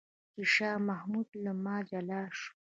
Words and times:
چې 0.33 0.41
شاه 0.53 0.77
محمود 0.89 1.29
له 1.43 1.51
ما 1.63 1.75
جلا 1.89 2.21
شو. 2.39 2.51